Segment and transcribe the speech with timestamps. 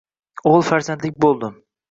[0.51, 1.55] O`g`il farzandlik bo`ldim